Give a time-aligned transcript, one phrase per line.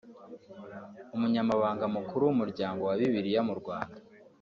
[1.15, 3.97] Umunyamabanga Mukuru w’Umuryango wa Bibiliya mu Rwanda